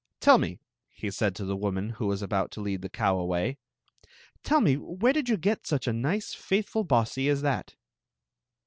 [0.19, 0.57] "Tell me»"
[0.89, 3.59] he said to the woman, who was about to lead the cow away,
[4.41, 7.75] "tell me, where did you get such a nice faithful Bossie as that?"